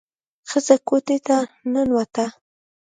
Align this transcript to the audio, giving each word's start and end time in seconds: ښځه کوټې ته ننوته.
ښځه 0.49 0.75
کوټې 0.87 1.17
ته 1.27 1.37
ننوته. 1.71 2.25